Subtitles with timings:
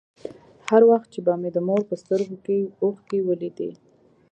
[0.69, 3.71] هر وخت چې به مې د مور په سترگو کښې اوښکې ولېدې.